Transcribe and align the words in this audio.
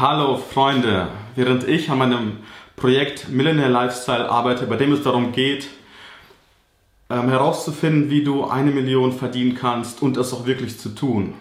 Hallo 0.00 0.36
Freunde, 0.38 1.06
während 1.36 1.68
ich 1.68 1.88
an 1.88 1.98
meinem 1.98 2.38
Projekt 2.74 3.28
Millionaire 3.28 3.70
Lifestyle 3.70 4.28
arbeite, 4.28 4.66
bei 4.66 4.74
dem 4.74 4.92
es 4.92 5.04
darum 5.04 5.30
geht, 5.30 5.68
ähm, 7.08 7.28
herauszufinden, 7.28 8.10
wie 8.10 8.24
du 8.24 8.44
eine 8.44 8.72
Million 8.72 9.12
verdienen 9.12 9.54
kannst 9.54 10.02
und 10.02 10.16
es 10.16 10.32
auch 10.32 10.46
wirklich 10.46 10.80
zu 10.80 10.88
tun. 10.96 11.34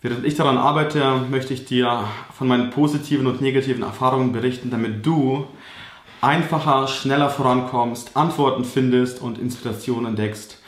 Während 0.00 0.24
ich 0.24 0.36
daran 0.36 0.56
arbeite, 0.56 1.26
möchte 1.30 1.52
ich 1.52 1.66
dir 1.66 2.04
von 2.32 2.48
meinen 2.48 2.70
positiven 2.70 3.26
und 3.26 3.42
negativen 3.42 3.82
Erfahrungen 3.82 4.32
berichten, 4.32 4.70
damit 4.70 5.04
du 5.04 5.46
einfacher, 6.22 6.88
schneller 6.88 7.28
vorankommst, 7.28 8.16
Antworten 8.16 8.64
findest 8.64 9.20
und 9.20 9.38
Inspirationen 9.38 10.06
entdeckst, 10.06 10.62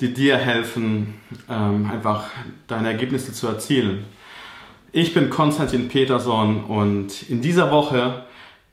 die 0.00 0.14
dir 0.14 0.36
helfen, 0.36 1.14
ähm, 1.50 1.90
einfach 1.90 2.26
deine 2.68 2.92
Ergebnisse 2.92 3.32
zu 3.32 3.48
erzielen. 3.48 4.04
Ich 4.90 5.12
bin 5.12 5.28
Konstantin 5.28 5.88
Peterson 5.88 6.64
und 6.64 7.28
in 7.28 7.42
dieser 7.42 7.70
Woche 7.70 8.24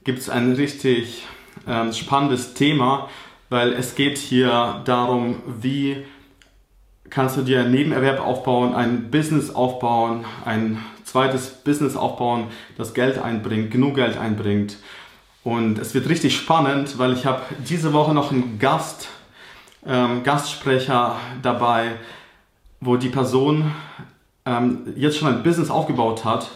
gibt 0.05 0.19
es 0.19 0.29
ein 0.29 0.53
richtig 0.53 1.25
ähm, 1.67 1.91
spannendes 1.91 2.53
Thema, 2.53 3.09
weil 3.49 3.73
es 3.73 3.95
geht 3.95 4.17
hier 4.17 4.81
darum, 4.85 5.41
wie 5.59 6.05
kannst 7.09 7.35
du 7.35 7.41
dir 7.41 7.59
einen 7.59 7.71
Nebenerwerb 7.71 8.21
aufbauen, 8.21 8.73
ein 8.73 9.11
Business 9.11 9.53
aufbauen, 9.53 10.23
ein 10.45 10.81
zweites 11.03 11.49
Business 11.49 11.97
aufbauen, 11.97 12.45
das 12.77 12.93
Geld 12.93 13.17
einbringt, 13.17 13.71
genug 13.71 13.95
Geld 13.95 14.15
einbringt. 14.15 14.77
Und 15.43 15.79
es 15.79 15.93
wird 15.93 16.07
richtig 16.07 16.33
spannend, 16.33 16.97
weil 16.97 17.11
ich 17.11 17.25
habe 17.25 17.41
diese 17.67 17.91
Woche 17.91 18.13
noch 18.13 18.31
einen 18.31 18.57
Gast, 18.57 19.09
ähm, 19.85 20.23
Gastsprecher 20.23 21.17
dabei, 21.41 21.97
wo 22.79 22.95
die 22.95 23.09
Person 23.09 23.73
ähm, 24.45 24.93
jetzt 24.95 25.17
schon 25.17 25.27
ein 25.27 25.43
Business 25.43 25.69
aufgebaut 25.69 26.25
hat 26.25 26.49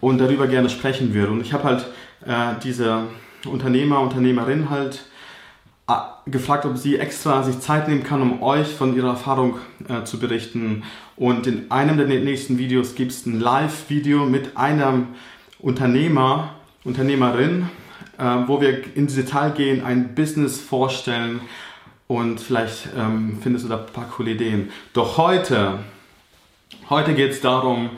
und 0.00 0.18
darüber 0.18 0.46
gerne 0.46 0.68
sprechen 0.68 1.14
würde. 1.14 1.32
Und 1.32 1.40
ich 1.40 1.52
habe 1.52 1.64
halt 1.64 1.86
äh, 2.24 2.58
diese 2.62 3.02
Unternehmer, 3.46 4.00
Unternehmerin 4.00 4.70
halt 4.70 5.04
äh, 5.88 5.94
gefragt, 6.30 6.64
ob 6.64 6.76
sie 6.76 6.98
extra 6.98 7.42
sich 7.42 7.60
Zeit 7.60 7.88
nehmen 7.88 8.02
kann, 8.02 8.22
um 8.22 8.42
euch 8.42 8.68
von 8.68 8.96
ihrer 8.96 9.10
Erfahrung 9.10 9.58
äh, 9.88 10.04
zu 10.04 10.18
berichten. 10.18 10.82
Und 11.16 11.46
in 11.46 11.70
einem 11.70 11.96
der 11.96 12.06
nächsten 12.06 12.58
Videos 12.58 12.94
gibt 12.94 13.12
es 13.12 13.26
ein 13.26 13.38
Live-Video 13.40 14.26
mit 14.26 14.56
einem 14.56 15.08
Unternehmer, 15.58 16.54
Unternehmerin, 16.84 17.68
äh, 18.18 18.24
wo 18.46 18.60
wir 18.60 18.96
ins 18.96 19.14
Detail 19.14 19.50
gehen, 19.50 19.84
ein 19.84 20.14
Business 20.14 20.60
vorstellen 20.60 21.40
und 22.08 22.40
vielleicht 22.40 22.88
ähm, 22.96 23.38
findest 23.42 23.64
du 23.64 23.68
da 23.68 23.78
ein 23.78 23.92
paar 23.92 24.08
coole 24.08 24.32
Ideen. 24.32 24.70
Doch 24.92 25.18
heute 25.18 25.80
Heute 26.90 27.14
geht 27.14 27.30
es 27.30 27.40
darum, 27.40 27.90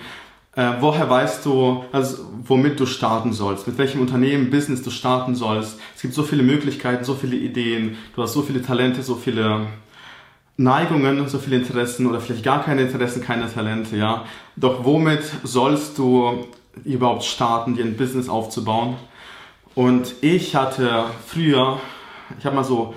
äh, 0.55 0.73
woher 0.81 1.09
weißt 1.09 1.45
du, 1.47 1.85
also 1.91 2.19
womit 2.43 2.79
du 2.79 2.85
starten 2.85 3.33
sollst, 3.33 3.67
mit 3.67 3.79
welchem 3.79 4.01
Unternehmen, 4.01 4.51
Business 4.51 4.83
du 4.83 4.91
starten 4.91 5.35
sollst. 5.35 5.79
Es 5.97 6.03
gibt 6.03 6.13
so 6.13 6.23
viele 6.23 6.43
Möglichkeiten, 6.43 7.05
so 7.05 7.15
viele 7.15 7.37
Ideen, 7.37 7.97
du 8.15 8.23
hast 8.23 8.35
so 8.35 8.43
viele 8.43 8.61
Talente, 8.61 9.03
so 9.03 9.15
viele 9.15 9.67
Neigungen, 10.59 11.29
so 11.29 11.39
viele 11.39 11.57
Interessen 11.57 12.07
oder 12.07 12.21
vielleicht 12.21 12.45
gar 12.45 12.63
keine 12.63 12.83
Interessen, 12.83 13.23
keine 13.23 13.51
Talente, 13.51 13.97
ja. 13.97 14.25
Doch 14.57 14.85
womit 14.85 15.23
sollst 15.45 15.97
du 15.97 16.47
überhaupt 16.85 17.25
starten, 17.25 17.75
dir 17.75 17.85
ein 17.85 17.97
Business 17.97 18.29
aufzubauen? 18.29 18.97
Und 19.75 20.15
ich 20.21 20.55
hatte 20.57 21.05
früher, 21.27 21.81
ich 22.39 22.45
habe 22.45 22.57
mal 22.57 22.65
so, 22.65 22.95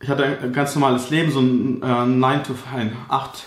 ich 0.00 0.08
hatte 0.08 0.38
ein 0.42 0.52
ganz 0.52 0.74
normales 0.74 1.10
Leben, 1.10 1.32
so 1.32 1.40
ein 1.40 1.82
äh, 1.82 2.06
9 2.06 2.44
to 2.44 2.54
5, 2.54 2.92
8 3.08 3.46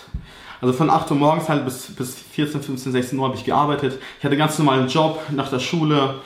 also 0.60 0.72
von 0.72 0.90
8 0.90 1.10
Uhr 1.10 1.16
morgens 1.16 1.48
halt 1.48 1.64
bis, 1.64 1.94
bis 1.94 2.14
14, 2.32 2.62
15, 2.62 2.92
16 2.92 3.18
Uhr 3.18 3.26
habe 3.26 3.36
ich 3.36 3.44
gearbeitet. 3.44 3.98
Ich 4.18 4.24
hatte 4.24 4.36
ganz 4.36 4.58
normalen 4.58 4.88
Job 4.88 5.20
nach 5.30 5.50
der 5.50 5.58
Schule 5.58 6.20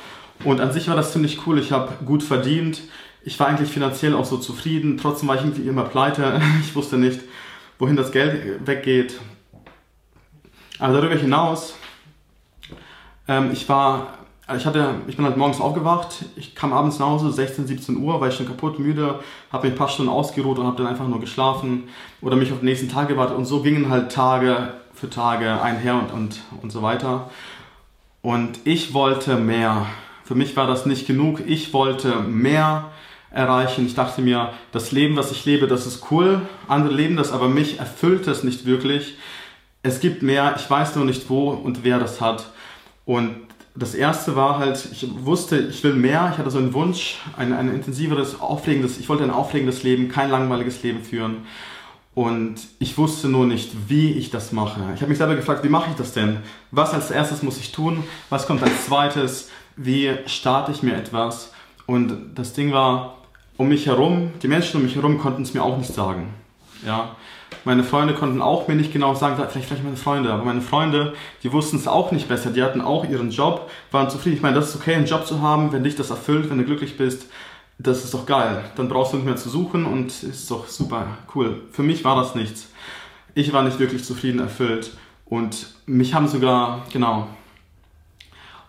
und 0.44 0.60
an 0.60 0.72
sich 0.72 0.88
war 0.88 0.96
das 0.96 1.12
ziemlich 1.12 1.46
cool. 1.46 1.58
Ich 1.58 1.72
habe 1.72 1.92
gut 2.04 2.22
verdient. 2.22 2.82
Ich 3.24 3.38
war 3.40 3.48
eigentlich 3.48 3.70
finanziell 3.70 4.14
auch 4.14 4.24
so 4.24 4.38
zufrieden. 4.38 4.98
Trotzdem 4.98 5.28
war 5.28 5.36
ich 5.36 5.42
irgendwie 5.42 5.68
immer 5.68 5.84
pleite. 5.84 6.40
Ich 6.60 6.74
wusste 6.74 6.96
nicht, 6.96 7.20
wohin 7.78 7.96
das 7.96 8.12
Geld 8.12 8.66
weggeht. 8.66 9.18
Aber 10.78 10.94
darüber 10.94 11.16
hinaus, 11.16 11.74
ähm, 13.26 13.50
ich 13.52 13.68
war 13.68 14.17
ich, 14.56 14.66
hatte, 14.66 14.94
ich 15.06 15.16
bin 15.16 15.26
halt 15.26 15.36
morgens 15.36 15.60
aufgewacht, 15.60 16.24
ich 16.36 16.54
kam 16.54 16.72
abends 16.72 16.98
nach 16.98 17.06
Hause, 17.06 17.30
16, 17.30 17.66
17 17.66 17.96
Uhr, 17.98 18.20
war 18.20 18.28
ich 18.28 18.34
schon 18.34 18.46
kaputt, 18.46 18.78
müde, 18.78 19.20
habe 19.52 19.66
mich 19.66 19.74
ein 19.74 19.78
paar 19.78 19.88
Stunden 19.88 20.10
ausgeruht 20.10 20.58
und 20.58 20.66
habe 20.66 20.76
dann 20.76 20.86
einfach 20.86 21.06
nur 21.06 21.20
geschlafen 21.20 21.84
oder 22.22 22.36
mich 22.36 22.50
auf 22.52 22.58
den 22.58 22.64
nächsten 22.64 22.88
Tag 22.88 23.08
gewartet. 23.08 23.36
Und 23.36 23.44
so 23.44 23.62
gingen 23.62 23.90
halt 23.90 24.10
Tage 24.10 24.72
für 24.94 25.10
Tage 25.10 25.60
einher 25.60 25.94
und, 25.94 26.12
und, 26.12 26.40
und 26.62 26.72
so 26.72 26.82
weiter. 26.82 27.30
Und 28.22 28.60
ich 28.64 28.94
wollte 28.94 29.36
mehr. 29.36 29.86
Für 30.24 30.34
mich 30.34 30.56
war 30.56 30.66
das 30.66 30.86
nicht 30.86 31.06
genug. 31.06 31.40
Ich 31.46 31.72
wollte 31.72 32.20
mehr 32.20 32.90
erreichen. 33.30 33.86
Ich 33.86 33.94
dachte 33.94 34.22
mir, 34.22 34.52
das 34.72 34.92
Leben, 34.92 35.16
was 35.16 35.30
ich 35.30 35.44
lebe, 35.44 35.66
das 35.66 35.86
ist 35.86 36.10
cool. 36.10 36.42
Andere 36.66 36.94
leben 36.94 37.16
das, 37.16 37.32
aber 37.32 37.48
mich 37.48 37.78
erfüllt 37.78 38.26
das 38.26 38.44
nicht 38.44 38.66
wirklich. 38.66 39.16
Es 39.82 40.00
gibt 40.00 40.22
mehr. 40.22 40.54
Ich 40.56 40.68
weiß 40.68 40.96
nur 40.96 41.04
nicht, 41.04 41.28
wo 41.30 41.50
und 41.50 41.84
wer 41.84 41.98
das 41.98 42.20
hat. 42.20 42.50
Und 43.04 43.36
das 43.78 43.94
erste 43.94 44.34
war 44.34 44.58
halt, 44.58 44.88
ich 44.90 45.06
wusste, 45.24 45.58
ich 45.58 45.82
will 45.84 45.94
mehr, 45.94 46.30
ich 46.32 46.38
hatte 46.38 46.50
so 46.50 46.58
einen 46.58 46.74
Wunsch, 46.74 47.18
ein, 47.36 47.52
ein 47.52 47.72
intensiveres, 47.72 48.40
aufregendes, 48.40 48.98
ich 48.98 49.08
wollte 49.08 49.24
ein 49.24 49.30
aufregendes 49.30 49.82
Leben, 49.82 50.08
kein 50.08 50.30
langweiliges 50.30 50.82
Leben 50.82 51.02
führen. 51.02 51.46
Und 52.14 52.56
ich 52.80 52.98
wusste 52.98 53.28
nur 53.28 53.46
nicht, 53.46 53.70
wie 53.88 54.12
ich 54.12 54.30
das 54.30 54.50
mache. 54.50 54.80
Ich 54.94 55.00
habe 55.00 55.08
mich 55.08 55.18
selber 55.18 55.36
gefragt, 55.36 55.62
wie 55.62 55.68
mache 55.68 55.90
ich 55.90 55.96
das 55.96 56.12
denn? 56.12 56.38
Was 56.72 56.92
als 56.92 57.12
erstes 57.12 57.44
muss 57.44 57.58
ich 57.58 57.70
tun? 57.70 58.02
Was 58.28 58.48
kommt 58.48 58.62
als 58.62 58.86
zweites? 58.86 59.50
Wie 59.76 60.10
starte 60.26 60.72
ich 60.72 60.82
mir 60.82 60.96
etwas? 60.96 61.52
Und 61.86 62.32
das 62.34 62.54
Ding 62.54 62.72
war, 62.72 63.18
um 63.56 63.68
mich 63.68 63.86
herum, 63.86 64.32
die 64.42 64.48
Menschen 64.48 64.78
um 64.78 64.82
mich 64.82 64.96
herum 64.96 65.18
konnten 65.18 65.42
es 65.42 65.54
mir 65.54 65.62
auch 65.62 65.78
nicht 65.78 65.94
sagen. 65.94 66.34
Ja, 66.86 67.16
meine 67.64 67.82
Freunde 67.84 68.14
konnten 68.14 68.40
auch 68.40 68.68
mir 68.68 68.74
nicht 68.74 68.92
genau 68.92 69.14
sagen, 69.14 69.36
vielleicht, 69.36 69.66
vielleicht 69.66 69.84
meine 69.84 69.96
Freunde, 69.96 70.32
aber 70.32 70.44
meine 70.44 70.60
Freunde, 70.60 71.14
die 71.42 71.52
wussten 71.52 71.76
es 71.76 71.88
auch 71.88 72.12
nicht 72.12 72.28
besser. 72.28 72.50
Die 72.50 72.62
hatten 72.62 72.80
auch 72.80 73.04
ihren 73.04 73.30
Job, 73.30 73.70
waren 73.90 74.10
zufrieden. 74.10 74.36
Ich 74.36 74.42
meine, 74.42 74.56
das 74.56 74.70
ist 74.70 74.76
okay, 74.76 74.94
einen 74.94 75.06
Job 75.06 75.26
zu 75.26 75.42
haben, 75.42 75.72
wenn 75.72 75.84
dich 75.84 75.96
das 75.96 76.10
erfüllt, 76.10 76.50
wenn 76.50 76.58
du 76.58 76.64
glücklich 76.64 76.96
bist. 76.96 77.26
Das 77.78 78.04
ist 78.04 78.12
doch 78.14 78.26
geil. 78.26 78.64
Dann 78.76 78.88
brauchst 78.88 79.12
du 79.12 79.16
nicht 79.16 79.26
mehr 79.26 79.36
zu 79.36 79.48
suchen 79.48 79.86
und 79.86 80.22
ist 80.22 80.50
doch 80.50 80.66
super 80.66 81.06
cool. 81.34 81.62
Für 81.72 81.82
mich 81.82 82.04
war 82.04 82.16
das 82.16 82.34
nichts. 82.34 82.68
Ich 83.34 83.52
war 83.52 83.62
nicht 83.62 83.78
wirklich 83.78 84.04
zufrieden, 84.04 84.40
erfüllt 84.40 84.90
und 85.24 85.74
mich 85.86 86.14
haben 86.14 86.26
sogar, 86.26 86.86
genau. 86.92 87.28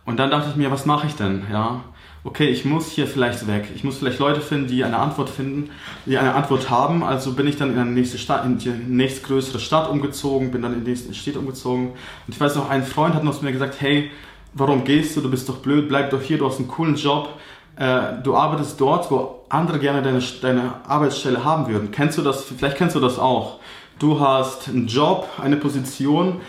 Und 0.09 0.17
dann 0.17 0.31
dachte 0.31 0.49
ich 0.49 0.55
mir, 0.55 0.71
was 0.71 0.87
mache 0.87 1.05
ich 1.05 1.13
denn, 1.13 1.43
ja? 1.51 1.81
okay, 2.23 2.49
ich 2.49 2.65
muss 2.65 2.89
hier 2.89 3.05
vielleicht 3.05 3.47
weg. 3.47 3.69
Ich 3.75 3.83
muss 3.83 3.99
vielleicht 3.99 4.17
Leute 4.19 4.41
finden, 4.41 4.67
die 4.67 4.83
eine 4.83 4.97
Antwort 4.97 5.29
finden, 5.29 5.69
die 6.07 6.17
eine 6.17 6.33
Antwort 6.33 6.69
haben. 6.69 7.03
Also 7.03 7.33
bin 7.33 7.47
ich 7.47 7.57
dann 7.57 7.71
in 7.71 7.77
eine 7.77 7.91
nächste 7.91 8.17
Stadt, 8.17 8.43
in 8.43 8.57
die 8.57 8.69
nächstgrößere 8.69 9.59
Stadt 9.59 9.87
umgezogen, 9.87 10.51
bin 10.51 10.63
dann 10.63 10.73
in 10.73 10.83
die 10.83 10.89
nächste 10.89 11.13
Stadt 11.13 11.37
umgezogen. 11.37 11.89
Und 11.89 12.33
ich 12.33 12.39
weiß 12.39 12.55
noch, 12.55 12.69
ein 12.69 12.83
Freund 12.83 13.13
hat 13.13 13.23
noch 13.23 13.37
zu 13.37 13.45
mir 13.45 13.51
gesagt, 13.51 13.79
hey, 13.81 14.09
warum 14.53 14.83
gehst 14.83 15.15
du? 15.15 15.21
Du 15.21 15.29
bist 15.29 15.47
doch 15.47 15.57
blöd, 15.57 15.87
bleib 15.87 16.09
doch 16.09 16.23
hier, 16.23 16.39
du 16.39 16.47
hast 16.47 16.57
einen 16.57 16.67
coolen 16.67 16.95
Job. 16.95 17.29
Äh, 17.75 18.21
du 18.23 18.35
arbeitest 18.35 18.81
dort, 18.81 19.11
wo 19.11 19.43
andere 19.49 19.77
gerne 19.77 20.01
deine, 20.01 20.23
deine 20.41 20.73
Arbeitsstelle 20.87 21.43
haben 21.43 21.67
würden. 21.67 21.91
Kennst 21.91 22.17
du 22.17 22.23
das? 22.23 22.43
Vielleicht 22.43 22.77
kennst 22.77 22.95
du 22.95 22.99
das 22.99 23.19
auch. 23.19 23.59
Du 23.99 24.19
hast 24.19 24.67
einen 24.67 24.87
Job, 24.87 25.29
eine 25.39 25.55
Position, 25.55 26.41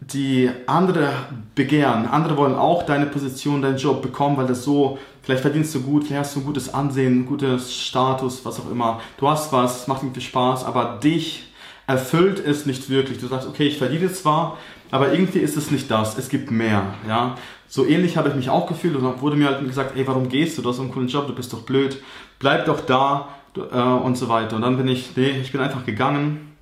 die 0.00 0.50
andere 0.66 1.10
begehren. 1.54 2.06
Andere 2.06 2.36
wollen 2.36 2.54
auch 2.54 2.84
deine 2.84 3.06
Position, 3.06 3.62
deinen 3.62 3.76
Job 3.76 4.00
bekommen, 4.00 4.36
weil 4.36 4.46
das 4.46 4.64
so, 4.64 4.98
vielleicht 5.22 5.42
verdienst 5.42 5.74
du 5.74 5.82
gut, 5.82 6.04
vielleicht 6.04 6.20
hast 6.20 6.36
du 6.36 6.40
ein 6.40 6.46
gutes 6.46 6.72
Ansehen, 6.72 7.20
ein 7.20 7.26
gutes 7.26 7.74
Status, 7.74 8.44
was 8.44 8.58
auch 8.60 8.70
immer. 8.70 9.00
Du 9.18 9.28
hast 9.28 9.52
was, 9.52 9.82
es 9.82 9.86
macht 9.86 10.02
irgendwie 10.02 10.22
Spaß, 10.22 10.64
aber 10.64 10.98
dich 11.02 11.52
erfüllt 11.86 12.44
es 12.44 12.66
nicht 12.66 12.88
wirklich. 12.88 13.18
Du 13.18 13.26
sagst, 13.26 13.46
okay, 13.46 13.66
ich 13.66 13.76
verdiene 13.76 14.10
zwar, 14.12 14.56
aber 14.90 15.12
irgendwie 15.12 15.40
ist 15.40 15.56
es 15.56 15.70
nicht 15.70 15.90
das. 15.90 16.16
Es 16.16 16.28
gibt 16.28 16.50
mehr, 16.50 16.94
ja. 17.06 17.36
So 17.68 17.86
ähnlich 17.86 18.16
habe 18.16 18.30
ich 18.30 18.34
mich 18.34 18.50
auch 18.50 18.66
gefühlt 18.66 18.96
und 18.96 19.20
wurde 19.20 19.36
mir 19.36 19.46
halt 19.46 19.64
gesagt, 19.64 19.96
ey, 19.96 20.06
warum 20.06 20.28
gehst 20.28 20.58
du? 20.58 20.62
Du 20.62 20.70
hast 20.70 20.76
so 20.76 20.82
einen 20.82 20.90
coolen 20.90 21.08
Job, 21.08 21.28
du 21.28 21.34
bist 21.34 21.52
doch 21.52 21.62
blöd. 21.62 22.02
Bleib 22.40 22.64
doch 22.64 22.80
da 22.80 23.28
äh, 23.56 23.78
und 23.78 24.16
so 24.16 24.28
weiter. 24.28 24.56
Und 24.56 24.62
dann 24.62 24.76
bin 24.76 24.88
ich, 24.88 25.14
nee, 25.14 25.30
ich 25.40 25.52
bin 25.52 25.60
einfach 25.60 25.84
gegangen 25.86 26.56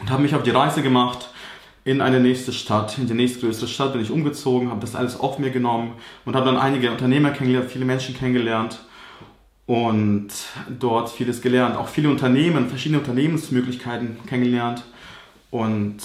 und 0.00 0.08
habe 0.08 0.22
mich 0.22 0.34
auf 0.34 0.42
die 0.42 0.50
Reise 0.50 0.82
gemacht 0.82 1.28
in 1.86 2.00
eine 2.00 2.18
nächste 2.18 2.52
Stadt, 2.52 2.98
in 2.98 3.06
die 3.06 3.14
nächstgrößere 3.14 3.68
Stadt 3.68 3.92
bin 3.92 4.02
ich 4.02 4.10
umgezogen, 4.10 4.70
habe 4.70 4.80
das 4.80 4.96
alles 4.96 5.20
auf 5.20 5.38
mir 5.38 5.50
genommen 5.50 5.92
und 6.24 6.34
habe 6.34 6.46
dann 6.46 6.56
einige 6.56 6.90
Unternehmer 6.90 7.30
kennengelernt, 7.30 7.70
viele 7.70 7.84
Menschen 7.84 8.16
kennengelernt 8.16 8.80
und 9.66 10.28
dort 10.80 11.10
vieles 11.10 11.40
gelernt. 11.40 11.76
Auch 11.76 11.86
viele 11.86 12.10
Unternehmen, 12.10 12.68
verschiedene 12.68 12.98
Unternehmensmöglichkeiten 12.98 14.16
kennengelernt 14.26 14.82
und 15.52 15.98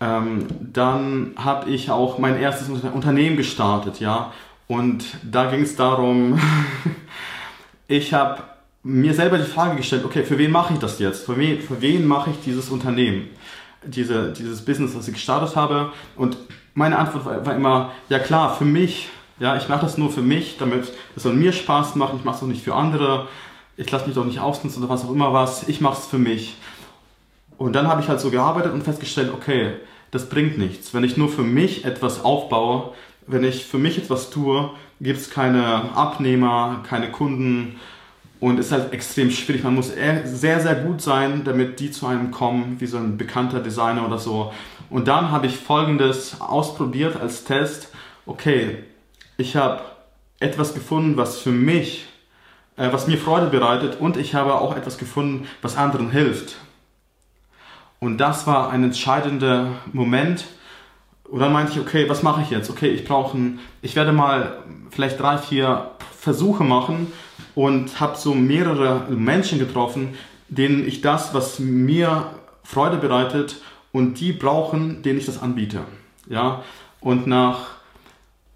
ähm, 0.00 0.46
dann 0.60 1.34
habe 1.36 1.70
ich 1.70 1.92
auch 1.92 2.18
mein 2.18 2.36
erstes 2.36 2.68
Unternehmen 2.68 3.36
gestartet, 3.36 4.00
ja. 4.00 4.32
Und 4.66 5.04
da 5.22 5.48
ging 5.52 5.62
es 5.62 5.76
darum, 5.76 6.40
ich 7.86 8.12
habe 8.12 8.42
mir 8.82 9.14
selber 9.14 9.38
die 9.38 9.44
Frage 9.44 9.76
gestellt, 9.76 10.04
okay, 10.04 10.24
für 10.24 10.36
wen 10.36 10.50
mache 10.50 10.74
ich 10.74 10.80
das 10.80 10.98
jetzt? 10.98 11.26
Für 11.26 11.38
wen, 11.38 11.60
für 11.60 11.80
wen 11.80 12.04
mache 12.08 12.30
ich 12.30 12.36
dieses 12.44 12.70
Unternehmen? 12.70 13.28
Diese, 13.86 14.32
dieses 14.32 14.64
Business, 14.64 14.94
was 14.94 15.08
ich 15.08 15.14
gestartet 15.14 15.56
habe. 15.56 15.92
Und 16.16 16.36
meine 16.74 16.98
Antwort 16.98 17.24
war, 17.24 17.46
war 17.46 17.54
immer, 17.54 17.92
ja 18.08 18.18
klar, 18.18 18.54
für 18.56 18.64
mich. 18.64 19.08
Ja, 19.38 19.56
ich 19.56 19.68
mache 19.68 19.82
das 19.82 19.98
nur 19.98 20.10
für 20.10 20.22
mich, 20.22 20.56
damit 20.58 20.90
es 21.14 21.22
soll 21.22 21.34
mir 21.34 21.52
Spaß 21.52 21.94
machen. 21.96 22.16
Ich 22.18 22.24
mache 22.24 22.36
es 22.36 22.42
auch 22.42 22.46
nicht 22.46 22.64
für 22.64 22.74
andere. 22.74 23.28
Ich 23.76 23.90
lasse 23.90 24.06
mich 24.06 24.14
doch 24.14 24.24
nicht 24.24 24.40
ausnutzen 24.40 24.82
oder 24.82 24.92
was 24.92 25.04
auch 25.04 25.12
immer 25.12 25.32
was. 25.32 25.68
Ich 25.68 25.80
mache 25.80 25.98
es 25.98 26.06
für 26.06 26.18
mich. 26.18 26.56
Und 27.58 27.74
dann 27.74 27.86
habe 27.86 28.00
ich 28.00 28.08
halt 28.08 28.20
so 28.20 28.30
gearbeitet 28.30 28.72
und 28.72 28.82
festgestellt, 28.82 29.30
okay, 29.32 29.74
das 30.10 30.28
bringt 30.28 30.58
nichts. 30.58 30.94
Wenn 30.94 31.04
ich 31.04 31.16
nur 31.16 31.28
für 31.28 31.42
mich 31.42 31.84
etwas 31.84 32.24
aufbaue, 32.24 32.92
wenn 33.26 33.44
ich 33.44 33.66
für 33.66 33.78
mich 33.78 33.98
etwas 33.98 34.30
tue, 34.30 34.70
gibt 35.00 35.20
es 35.20 35.30
keine 35.30 35.94
Abnehmer, 35.94 36.82
keine 36.88 37.10
Kunden 37.10 37.78
und 38.40 38.58
ist 38.58 38.72
halt 38.72 38.92
extrem 38.92 39.30
schwierig. 39.30 39.64
Man 39.64 39.74
muss 39.74 39.92
sehr, 39.92 40.60
sehr 40.60 40.74
gut 40.74 41.00
sein, 41.00 41.44
damit 41.44 41.80
die 41.80 41.90
zu 41.90 42.06
einem 42.06 42.30
kommen, 42.30 42.76
wie 42.78 42.86
so 42.86 42.98
ein 42.98 43.16
bekannter 43.16 43.60
Designer 43.60 44.06
oder 44.06 44.18
so. 44.18 44.52
Und 44.90 45.08
dann 45.08 45.30
habe 45.30 45.46
ich 45.46 45.56
folgendes 45.56 46.40
ausprobiert 46.40 47.16
als 47.16 47.44
Test. 47.44 47.88
Okay, 48.26 48.84
ich 49.36 49.56
habe 49.56 49.80
etwas 50.38 50.74
gefunden, 50.74 51.16
was 51.16 51.38
für 51.38 51.50
mich, 51.50 52.06
äh, 52.76 52.92
was 52.92 53.06
mir 53.06 53.18
Freude 53.18 53.46
bereitet 53.46 54.00
und 54.00 54.16
ich 54.16 54.34
habe 54.34 54.54
auch 54.54 54.76
etwas 54.76 54.98
gefunden, 54.98 55.46
was 55.62 55.76
anderen 55.76 56.10
hilft. 56.10 56.56
Und 58.00 58.18
das 58.18 58.46
war 58.46 58.70
ein 58.70 58.84
entscheidender 58.84 59.72
Moment. 59.92 60.44
Und 61.28 61.40
dann 61.40 61.52
meinte 61.52 61.72
ich, 61.72 61.80
okay, 61.80 62.08
was 62.08 62.22
mache 62.22 62.42
ich 62.42 62.50
jetzt? 62.50 62.70
Okay, 62.70 62.88
ich 62.88 63.04
brauche 63.04 63.36
ein, 63.36 63.58
ich 63.82 63.96
werde 63.96 64.12
mal 64.12 64.58
vielleicht 64.90 65.20
drei, 65.20 65.38
vier 65.38 65.90
Versuche 66.18 66.64
machen 66.64 67.12
und 67.54 68.00
habe 68.00 68.16
so 68.16 68.34
mehrere 68.34 69.06
Menschen 69.10 69.58
getroffen, 69.58 70.14
denen 70.48 70.86
ich 70.86 71.00
das, 71.00 71.34
was 71.34 71.58
mir 71.58 72.30
Freude 72.62 72.96
bereitet 72.96 73.56
und 73.92 74.20
die 74.20 74.32
brauchen, 74.32 75.02
denen 75.02 75.18
ich 75.18 75.26
das 75.26 75.42
anbiete. 75.42 75.80
Ja, 76.28 76.62
und 77.00 77.26
nach 77.26 77.76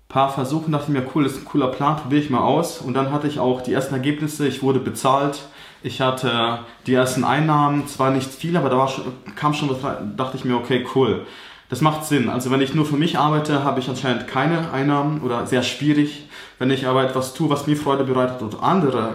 paar 0.09 0.31
Versuchen 0.33 0.73
dachte 0.73 0.87
ich 0.89 0.99
mir, 0.99 1.07
cool, 1.15 1.23
das 1.23 1.35
ist 1.35 1.39
ein 1.43 1.45
cooler 1.45 1.69
Plan, 1.69 1.97
probiere 1.97 2.21
ich 2.21 2.31
mal 2.31 2.41
aus. 2.41 2.81
Und 2.81 2.95
dann 2.95 3.13
hatte 3.13 3.29
ich 3.29 3.39
auch 3.39 3.63
die 3.63 3.73
ersten 3.73 3.95
Ergebnisse, 3.95 4.47
ich 4.47 4.63
wurde 4.63 4.81
bezahlt, 4.81 5.45
ich 5.83 6.01
hatte 6.01 6.61
die 6.87 6.95
ersten 6.95 7.25
Einnahmen, 7.25 7.87
zwar 7.87 8.11
nicht 8.11 8.29
viel, 8.29 8.57
aber 8.57 8.69
da 8.69 8.77
war 8.77 8.89
schon, 8.89 9.05
kam 9.37 9.55
schon 9.55 9.75
dachte 10.17 10.37
ich 10.37 10.45
mir, 10.45 10.57
okay, 10.57 10.85
cool. 10.95 11.27
Das 11.71 11.81
macht 11.81 12.05
Sinn. 12.05 12.29
Also 12.29 12.51
wenn 12.51 12.61
ich 12.61 12.75
nur 12.75 12.85
für 12.85 12.97
mich 12.97 13.17
arbeite, 13.17 13.63
habe 13.63 13.79
ich 13.79 13.89
anscheinend 13.89 14.27
keine 14.27 14.73
Einnahmen 14.73 15.21
oder 15.23 15.47
sehr 15.47 15.63
schwierig. 15.63 16.27
Wenn 16.59 16.71
ich 16.71 16.87
aber 16.87 17.05
etwas 17.05 17.33
tue, 17.33 17.49
was 17.49 17.69
mir 17.69 17.77
Freude 17.77 18.05
bereitet 18.05 18.43
und 18.43 18.61
andere, 18.61 19.15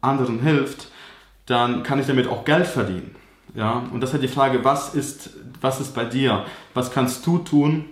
anderen 0.00 0.40
hilft, 0.40 0.88
dann 1.46 1.84
kann 1.84 2.00
ich 2.00 2.08
damit 2.08 2.26
auch 2.26 2.44
Geld 2.44 2.66
verdienen. 2.66 3.14
Ja, 3.54 3.84
und 3.92 4.00
das 4.00 4.10
ist 4.10 4.14
halt 4.14 4.24
die 4.24 4.28
Frage, 4.28 4.64
was 4.64 4.94
ist, 4.94 5.30
was 5.60 5.80
ist 5.80 5.94
bei 5.94 6.04
dir? 6.04 6.44
Was 6.74 6.90
kannst 6.90 7.24
du 7.24 7.38
tun, 7.38 7.84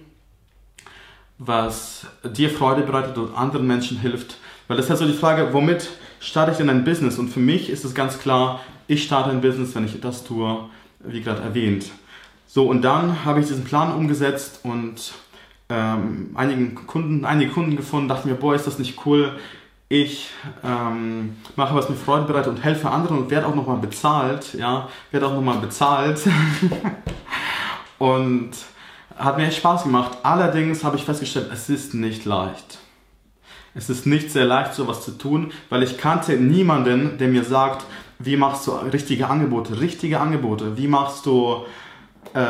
was 1.39 2.07
dir 2.25 2.51
Freude 2.51 2.83
bereitet 2.83 3.17
und 3.17 3.37
anderen 3.37 3.67
Menschen 3.67 3.99
hilft? 3.99 4.39
Weil 4.67 4.77
das 4.77 4.87
ist 4.87 4.91
halt 4.91 5.01
so 5.01 5.07
die 5.07 5.13
Frage, 5.13 5.53
womit 5.53 5.89
starte 6.19 6.51
ich 6.51 6.57
denn 6.57 6.71
ein 6.71 6.85
Business? 6.85 7.19
Und 7.19 7.29
für 7.29 7.41
mich 7.41 7.71
ist 7.71 7.85
es 7.85 7.95
ganz 7.95 8.19
klar, 8.19 8.61
ich 8.89 9.05
starte 9.05 9.31
ein 9.31 9.41
Business, 9.41 9.75
wenn 9.77 9.85
ich 9.85 10.01
das 10.01 10.25
tue, 10.25 10.69
wie 11.01 11.21
gerade 11.21 11.43
erwähnt. 11.43 11.91
So, 12.53 12.67
und 12.67 12.83
dann 12.83 13.25
habe 13.25 13.39
ich 13.39 13.47
diesen 13.47 13.63
Plan 13.63 13.95
umgesetzt 13.95 14.63
und 14.65 15.13
ähm, 15.69 16.31
einigen 16.35 16.75
Kunden, 16.75 17.25
einige 17.25 17.53
Kunden 17.53 17.77
gefunden, 17.77 18.09
dachte 18.09 18.27
mir, 18.27 18.35
boah, 18.35 18.57
ist 18.57 18.67
das 18.67 18.81
nicht 18.81 19.07
cool. 19.07 19.39
Ich 19.89 20.31
ähm, 20.65 21.37
mache 21.55 21.77
was 21.77 21.89
mir 21.89 21.95
Freude 21.95 22.25
bereitet 22.25 22.49
und 22.49 22.65
helfe 22.65 22.91
anderen 22.91 23.19
und 23.19 23.31
werde 23.31 23.47
auch 23.47 23.55
nochmal 23.55 23.77
bezahlt, 23.77 24.55
ja, 24.55 24.89
werde 25.13 25.29
auch 25.29 25.35
nochmal 25.35 25.59
bezahlt. 25.59 26.23
und 27.99 28.51
hat 29.17 29.37
mir 29.37 29.47
echt 29.47 29.59
Spaß 29.59 29.85
gemacht. 29.85 30.19
Allerdings 30.25 30.83
habe 30.83 30.97
ich 30.97 31.05
festgestellt, 31.05 31.51
es 31.53 31.69
ist 31.69 31.95
nicht 31.95 32.25
leicht. 32.25 32.79
Es 33.77 33.89
ist 33.89 34.07
nicht 34.07 34.33
sehr 34.33 34.45
leicht, 34.45 34.75
sowas 34.75 35.05
zu 35.05 35.13
tun, 35.13 35.53
weil 35.69 35.85
ich 35.85 35.99
kannte 35.99 36.33
niemanden, 36.33 37.17
der 37.17 37.29
mir 37.29 37.45
sagt, 37.45 37.87
wie 38.19 38.37
machst 38.37 38.67
du 38.67 38.73
richtige 38.73 39.29
Angebote, 39.29 39.81
richtige 39.81 40.19
Angebote, 40.19 40.77
wie 40.77 40.89
machst 40.89 41.27
du, 41.27 41.65
äh, 42.35 42.41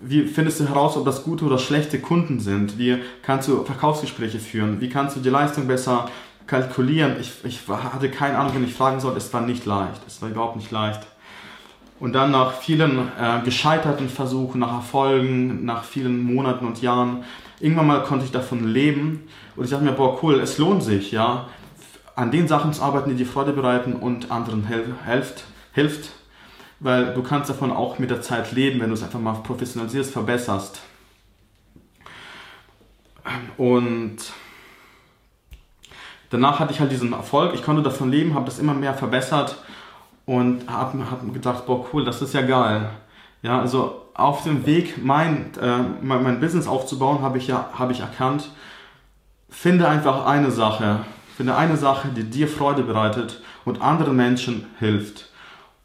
wie 0.00 0.24
findest 0.24 0.60
du 0.60 0.68
heraus, 0.68 0.96
ob 0.96 1.04
das 1.04 1.22
gute 1.24 1.44
oder 1.44 1.58
schlechte 1.58 2.00
Kunden 2.00 2.40
sind, 2.40 2.78
wie 2.78 2.98
kannst 3.22 3.48
du 3.48 3.64
Verkaufsgespräche 3.64 4.40
führen, 4.40 4.80
wie 4.80 4.88
kannst 4.88 5.16
du 5.16 5.20
die 5.20 5.30
Leistung 5.30 5.66
besser 5.66 6.08
kalkulieren. 6.46 7.16
Ich, 7.20 7.32
ich 7.44 7.60
hatte 7.68 8.10
keine 8.10 8.38
Ahnung, 8.38 8.54
wenn 8.54 8.64
ich 8.64 8.74
fragen 8.74 9.00
sollte, 9.00 9.18
es 9.18 9.32
war 9.32 9.42
nicht 9.42 9.64
leicht, 9.64 10.00
es 10.06 10.20
war 10.20 10.28
überhaupt 10.28 10.56
nicht 10.56 10.70
leicht. 10.70 11.00
Und 12.00 12.14
dann 12.14 12.32
nach 12.32 12.54
vielen 12.54 12.98
äh, 12.98 13.40
gescheiterten 13.44 14.08
Versuchen, 14.08 14.58
nach 14.58 14.72
Erfolgen, 14.72 15.64
nach 15.64 15.84
vielen 15.84 16.20
Monaten 16.20 16.66
und 16.66 16.82
Jahren, 16.82 17.22
irgendwann 17.60 17.86
mal 17.86 18.02
konnte 18.02 18.24
ich 18.24 18.32
davon 18.32 18.66
leben. 18.66 19.28
Und 19.54 19.64
ich 19.64 19.70
dachte 19.70 19.84
mir, 19.84 19.92
boah, 19.92 20.18
cool, 20.22 20.40
es 20.40 20.58
lohnt 20.58 20.82
sich, 20.82 21.12
ja, 21.12 21.46
an 22.16 22.32
den 22.32 22.48
Sachen 22.48 22.72
zu 22.72 22.82
arbeiten, 22.82 23.10
die 23.10 23.16
dir 23.16 23.26
Freude 23.26 23.52
bereiten 23.52 23.92
und 23.92 24.32
anderen 24.32 24.64
helft, 24.64 25.44
hilft, 25.72 26.10
weil 26.82 27.14
du 27.14 27.22
kannst 27.22 27.48
davon 27.48 27.70
auch 27.70 27.98
mit 27.98 28.10
der 28.10 28.22
Zeit 28.22 28.52
leben, 28.52 28.80
wenn 28.80 28.88
du 28.88 28.94
es 28.94 29.02
einfach 29.02 29.20
mal 29.20 29.34
professionalisierst, 29.34 30.12
verbesserst. 30.12 30.80
Und 33.56 34.16
danach 36.30 36.58
hatte 36.58 36.72
ich 36.72 36.80
halt 36.80 36.90
diesen 36.90 37.12
Erfolg, 37.12 37.54
ich 37.54 37.62
konnte 37.62 37.82
davon 37.82 38.10
leben, 38.10 38.34
habe 38.34 38.46
das 38.46 38.58
immer 38.58 38.74
mehr 38.74 38.94
verbessert 38.94 39.56
und 40.26 40.68
habe 40.68 41.10
hab 41.10 41.32
gedacht, 41.32 41.66
boah, 41.66 41.86
cool, 41.92 42.04
das 42.04 42.20
ist 42.20 42.34
ja 42.34 42.42
geil. 42.42 42.90
Ja, 43.42 43.60
also 43.60 44.02
auf 44.14 44.42
dem 44.42 44.66
Weg, 44.66 45.02
mein, 45.02 45.52
äh, 45.60 45.78
mein, 46.00 46.22
mein 46.22 46.40
Business 46.40 46.66
aufzubauen, 46.66 47.22
habe 47.22 47.38
ich 47.38 47.46
ja 47.46 47.70
hab 47.78 47.90
ich 47.90 48.00
erkannt, 48.00 48.50
Finde 49.52 49.86
einfach 49.86 50.26
eine 50.26 50.50
Sache. 50.50 51.04
Finde 51.36 51.54
eine 51.54 51.76
Sache, 51.76 52.08
die 52.08 52.24
dir 52.24 52.48
Freude 52.48 52.82
bereitet 52.82 53.42
und 53.64 53.82
anderen 53.82 54.16
Menschen 54.16 54.66
hilft. 54.78 55.28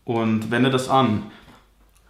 Und 0.07 0.51
wende 0.51 0.69
das 0.69 0.88
an. 0.88 1.24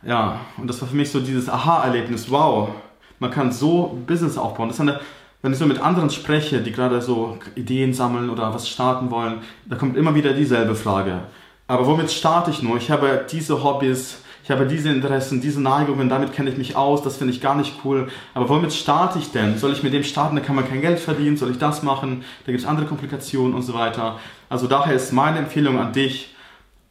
Ja, 0.03 0.41
und 0.57 0.67
das 0.67 0.79
war 0.81 0.87
für 0.87 0.95
mich 0.95 1.09
so 1.09 1.19
dieses 1.19 1.49
Aha-Erlebnis. 1.49 2.29
Wow, 2.29 2.69
man 3.17 3.31
kann 3.31 3.51
so 3.51 3.99
Business 4.05 4.37
aufbauen. 4.37 4.69
Das 4.69 4.77
ist 4.77 4.81
eine, 4.81 4.99
wenn 5.41 5.51
ich 5.51 5.57
so 5.57 5.65
mit 5.65 5.79
anderen 5.79 6.11
spreche, 6.11 6.61
die 6.61 6.71
gerade 6.71 7.01
so 7.01 7.39
Ideen 7.55 7.95
sammeln 7.95 8.29
oder 8.29 8.53
was 8.53 8.69
starten 8.69 9.09
wollen, 9.09 9.39
da 9.65 9.77
kommt 9.77 9.97
immer 9.97 10.13
wieder 10.13 10.33
dieselbe 10.33 10.75
Frage. 10.75 11.21
Aber 11.65 11.87
womit 11.87 12.11
starte 12.11 12.51
ich 12.51 12.61
nur? 12.61 12.77
Ich 12.77 12.91
habe 12.91 13.25
diese 13.31 13.63
Hobbys, 13.63 14.19
ich 14.43 14.51
habe 14.51 14.67
diese 14.67 14.89
Interessen, 14.89 15.41
diese 15.41 15.59
Neigungen, 15.59 16.07
damit 16.07 16.33
kenne 16.33 16.51
ich 16.51 16.57
mich 16.57 16.75
aus, 16.75 17.01
das 17.01 17.17
finde 17.17 17.33
ich 17.33 17.41
gar 17.41 17.55
nicht 17.55 17.79
cool. 17.83 18.09
Aber 18.35 18.47
womit 18.47 18.73
starte 18.73 19.17
ich 19.17 19.31
denn? 19.31 19.57
Soll 19.57 19.73
ich 19.73 19.81
mit 19.81 19.93
dem 19.93 20.03
starten, 20.03 20.35
da 20.35 20.43
kann 20.43 20.55
man 20.55 20.69
kein 20.69 20.81
Geld 20.81 20.99
verdienen, 20.99 21.35
soll 21.35 21.49
ich 21.49 21.57
das 21.57 21.81
machen? 21.81 22.23
Da 22.45 22.51
gibt 22.51 22.63
es 22.63 22.69
andere 22.69 22.85
Komplikationen 22.85 23.55
und 23.55 23.63
so 23.63 23.73
weiter. 23.73 24.19
Also 24.49 24.67
daher 24.67 24.93
ist 24.93 25.11
meine 25.13 25.39
Empfehlung 25.39 25.79
an 25.79 25.93
dich, 25.93 26.35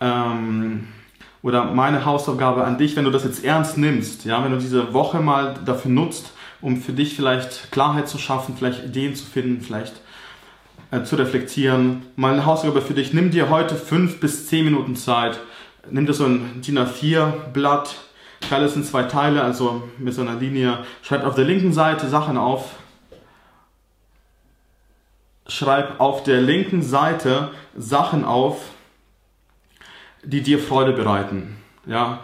ähm, 0.01 0.89
oder 1.43 1.65
meine 1.65 2.05
Hausaufgabe 2.05 2.65
an 2.65 2.79
dich, 2.79 2.97
wenn 2.97 3.05
du 3.05 3.11
das 3.11 3.25
jetzt 3.25 3.45
ernst 3.45 3.79
nimmst, 3.79 4.25
ja, 4.25 4.43
wenn 4.43 4.53
du 4.53 4.59
diese 4.59 4.93
Woche 4.93 5.21
mal 5.21 5.55
dafür 5.65 5.91
nutzt, 5.91 6.33
um 6.61 6.77
für 6.77 6.93
dich 6.93 7.15
vielleicht 7.15 7.71
Klarheit 7.71 8.09
zu 8.09 8.19
schaffen, 8.19 8.57
vielleicht 8.57 8.85
Ideen 8.85 9.15
zu 9.15 9.25
finden, 9.25 9.61
vielleicht 9.61 9.95
äh, 10.91 11.03
zu 11.05 11.17
reflektieren. 11.17 12.03
Meine 12.17 12.47
Hausaufgabe 12.47 12.83
für 12.83 12.95
dich, 12.95 13.13
nimm 13.13 13.31
dir 13.31 13.51
heute 13.51 13.77
fünf 13.77 14.19
bis 14.21 14.49
zehn 14.49 14.65
Minuten 14.65 14.97
Zeit, 14.97 15.39
nimm 15.91 16.07
dir 16.07 16.15
so 16.15 16.25
ein 16.25 16.63
DIN 16.63 16.79
A4-Blatt, 16.79 17.95
teile 18.49 18.65
es 18.65 18.77
in 18.77 18.85
zwei 18.85 19.05
Teile, 19.05 19.43
also 19.43 19.89
mit 19.99 20.15
so 20.15 20.23
einer 20.23 20.35
Linie. 20.35 20.79
Schreib 21.03 21.25
auf 21.25 21.35
der 21.35 21.45
linken 21.45 21.73
Seite 21.73 22.09
Sachen 22.09 22.39
auf. 22.39 22.75
Schreib 25.49 26.01
auf 26.01 26.25
der 26.25 26.41
linken 26.41 26.83
Seite 26.83 27.51
Sachen 27.77 28.25
auf, 28.25 28.59
die 30.25 30.43
dir 30.43 30.59
Freude 30.59 30.93
bereiten. 30.93 31.57
Ja, 31.87 32.21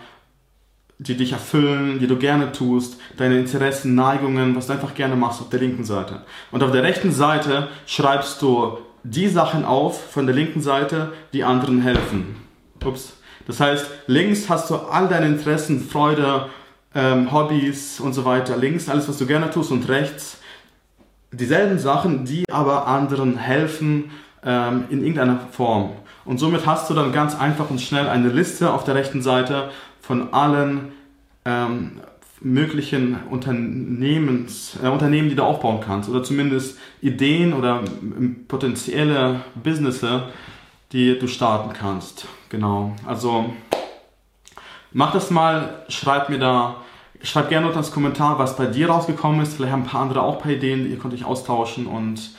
die 0.98 1.16
dich 1.16 1.32
erfüllen, 1.32 1.98
die 1.98 2.06
du 2.06 2.16
gerne 2.16 2.52
tust, 2.52 3.00
deine 3.16 3.38
Interessen, 3.38 3.94
Neigungen, 3.94 4.54
was 4.54 4.68
du 4.68 4.74
einfach 4.74 4.94
gerne 4.94 5.16
machst 5.16 5.40
auf 5.40 5.48
der 5.48 5.60
linken 5.60 5.84
Seite. 5.84 6.22
Und 6.50 6.62
auf 6.62 6.70
der 6.70 6.82
rechten 6.82 7.12
Seite 7.12 7.68
schreibst 7.86 8.40
du 8.42 8.78
die 9.02 9.28
Sachen 9.28 9.64
auf 9.64 10.12
von 10.12 10.26
der 10.26 10.34
linken 10.34 10.60
Seite, 10.60 11.12
die 11.32 11.42
anderen 11.42 11.82
helfen. 11.82 12.36
Ups. 12.84 13.14
Das 13.46 13.58
heißt, 13.58 13.86
links 14.06 14.48
hast 14.48 14.70
du 14.70 14.76
all 14.76 15.08
deine 15.08 15.26
Interessen, 15.26 15.80
Freude, 15.80 16.46
ähm, 16.94 17.32
Hobbys 17.32 17.98
und 17.98 18.12
so 18.12 18.24
weiter. 18.24 18.56
Links 18.56 18.88
alles, 18.88 19.08
was 19.08 19.18
du 19.18 19.26
gerne 19.26 19.50
tust 19.50 19.72
und 19.72 19.88
rechts 19.88 20.38
dieselben 21.32 21.78
Sachen, 21.78 22.24
die 22.24 22.44
aber 22.50 22.86
anderen 22.86 23.36
helfen 23.36 24.10
ähm, 24.44 24.84
in 24.90 25.00
irgendeiner 25.00 25.40
Form. 25.50 25.90
Und 26.24 26.38
somit 26.38 26.66
hast 26.66 26.88
du 26.88 26.94
dann 26.94 27.12
ganz 27.12 27.38
einfach 27.38 27.70
und 27.70 27.80
schnell 27.80 28.08
eine 28.08 28.28
Liste 28.28 28.72
auf 28.72 28.84
der 28.84 28.94
rechten 28.94 29.22
Seite 29.22 29.70
von 30.00 30.32
allen 30.32 30.92
ähm, 31.44 32.00
möglichen 32.40 33.18
Unternehmens, 33.30 34.78
äh, 34.82 34.88
Unternehmen, 34.88 35.28
die 35.28 35.36
du 35.36 35.44
aufbauen 35.44 35.80
kannst. 35.84 36.08
Oder 36.08 36.22
zumindest 36.22 36.78
Ideen 37.00 37.52
oder 37.52 37.82
potenzielle 38.48 39.40
Businesses, 39.62 40.22
die 40.92 41.18
du 41.18 41.26
starten 41.26 41.72
kannst. 41.72 42.26
Genau. 42.48 42.94
Also 43.06 43.52
mach 44.92 45.12
das 45.12 45.30
mal, 45.30 45.84
schreib 45.88 46.28
mir 46.28 46.38
da 46.38 46.76
schreib 47.22 47.48
gerne 47.48 47.66
unter 47.66 47.78
das 47.78 47.92
Kommentar, 47.92 48.38
was 48.38 48.56
bei 48.56 48.66
dir 48.66 48.90
rausgekommen 48.90 49.40
ist. 49.40 49.54
Vielleicht 49.54 49.72
haben 49.72 49.82
ein 49.82 49.88
paar 49.88 50.02
andere 50.02 50.22
auch 50.22 50.36
ein 50.36 50.42
paar 50.42 50.52
Ideen, 50.52 50.90
ihr 50.90 50.98
könnt 50.98 51.14
euch 51.14 51.24
austauschen. 51.24 51.86
Und 51.86 52.30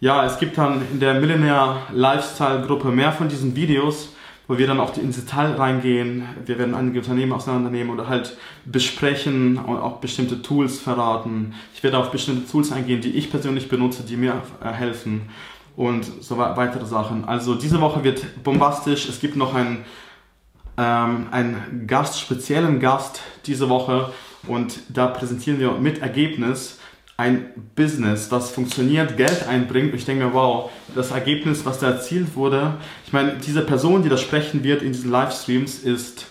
ja, 0.00 0.24
es 0.24 0.38
gibt 0.38 0.58
dann 0.58 0.82
in 0.92 1.00
der 1.00 1.14
Millionaire 1.14 1.78
Lifestyle 1.92 2.62
Gruppe 2.62 2.90
mehr 2.90 3.12
von 3.12 3.28
diesen 3.28 3.56
Videos, 3.56 4.14
wo 4.46 4.56
wir 4.56 4.66
dann 4.66 4.80
auch 4.80 4.96
ins 4.96 5.16
Detail 5.16 5.52
reingehen. 5.54 6.24
Wir 6.46 6.58
werden 6.58 6.74
einige 6.74 7.00
Unternehmen 7.00 7.32
auseinandernehmen 7.32 7.92
oder 7.92 8.08
halt 8.08 8.36
besprechen 8.64 9.58
und 9.58 9.76
auch 9.76 9.96
bestimmte 9.96 10.40
Tools 10.40 10.78
verraten. 10.78 11.54
Ich 11.74 11.82
werde 11.82 11.98
auf 11.98 12.10
bestimmte 12.10 12.50
Tools 12.50 12.70
eingehen, 12.70 13.00
die 13.00 13.10
ich 13.10 13.30
persönlich 13.30 13.68
benutze, 13.68 14.04
die 14.04 14.16
mir 14.16 14.40
äh, 14.62 14.70
helfen 14.70 15.28
und 15.76 16.04
so 16.20 16.38
weitere 16.38 16.86
Sachen. 16.86 17.24
Also 17.24 17.54
diese 17.54 17.80
Woche 17.80 18.02
wird 18.04 18.42
bombastisch. 18.42 19.08
Es 19.08 19.20
gibt 19.20 19.36
noch 19.36 19.54
einen, 19.54 19.84
ähm, 20.76 21.26
einen 21.30 21.86
Gast, 21.86 22.20
speziellen 22.20 22.78
Gast 22.80 23.20
diese 23.46 23.68
Woche 23.68 24.12
und 24.46 24.78
da 24.88 25.08
präsentieren 25.08 25.58
wir 25.58 25.72
mit 25.72 26.02
Ergebnis 26.02 26.77
ein 27.18 27.50
Business, 27.74 28.28
das 28.28 28.52
funktioniert, 28.52 29.16
Geld 29.16 29.46
einbringt. 29.48 29.92
Ich 29.92 30.04
denke 30.04 30.32
wow, 30.32 30.70
das 30.94 31.10
Ergebnis, 31.10 31.66
was 31.66 31.80
da 31.80 31.90
erzielt 31.90 32.36
wurde, 32.36 32.74
ich 33.04 33.12
meine, 33.12 33.34
diese 33.38 33.62
Person, 33.62 34.04
die 34.04 34.08
da 34.08 34.16
sprechen 34.16 34.62
wird 34.62 34.82
in 34.82 34.92
diesen 34.92 35.10
Livestreams, 35.10 35.80
ist, 35.80 36.26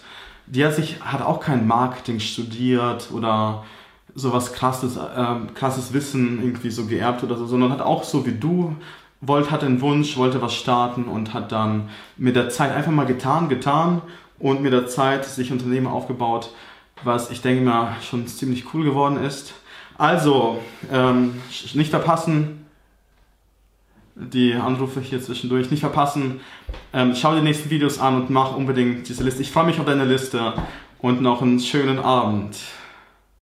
die 0.46 0.66
hat 0.66 0.76
sich, 0.76 1.02
hat 1.02 1.22
auch 1.22 1.42
kein 1.42 1.68
Marketing 1.68 2.22
studiert 2.22 3.10
oder 3.12 3.66
sowas 4.16 4.54
krasses, 4.54 4.96
äh, 4.96 5.36
krasses 5.54 5.92
Wissen 5.92 6.40
irgendwie 6.42 6.72
so 6.72 6.86
geerbt 6.86 7.22
oder 7.22 7.36
so, 7.36 7.46
sondern 7.46 7.74
hat 7.74 7.82
auch 7.82 8.06
so 8.06 8.26
wie 8.26 8.32
du 8.32 8.74
wollte, 9.20 9.52
hat 9.52 9.66
einen 9.66 9.82
Wunsch, 9.82 10.16
wollte 10.16 10.42
was 10.42 10.56
starten 10.56 11.04
und 11.04 11.34
hat 11.34 11.52
dann 11.52 11.90
mit 12.16 12.38
der 12.38 12.50
Zeit 12.50 12.72
einfach 12.72 12.94
mal 12.94 13.06
getan, 13.06 13.50
getan 13.50 14.02
und 14.40 14.62
mit 14.62 14.72
der 14.72 14.88
Zeit 14.88 15.26
sich 15.26 15.52
Unternehmen 15.52 15.88
aufgebaut, 15.88 16.54
was 17.04 17.30
ich 17.30 17.42
denke 17.42 17.66
mal 17.66 17.98
schon 18.02 18.26
ziemlich 18.26 18.74
cool 18.74 18.86
geworden 18.86 19.18
ist. 19.18 19.54
Also, 19.98 20.60
ähm, 20.92 21.42
nicht 21.74 21.90
verpassen, 21.90 22.66
die 24.16 24.54
Anrufe 24.54 25.00
hier 25.00 25.22
zwischendurch, 25.22 25.72
nicht 25.72 25.82
verpassen. 25.82 26.42
Ähm, 26.94 27.16
schau 27.16 27.36
die 27.36 27.42
nächsten 27.42 27.70
Videos 27.70 28.00
an 28.00 28.16
und 28.22 28.30
mach 28.30 28.56
unbedingt 28.56 29.08
diese 29.10 29.24
Liste. 29.24 29.42
Ich 29.42 29.52
freue 29.52 29.66
mich 29.66 29.80
auf 29.80 29.86
deine 29.86 30.06
Liste 30.06 30.54
und 31.00 31.22
noch 31.22 31.42
einen 31.42 31.60
schönen 31.60 32.00
Abend. 32.00 32.58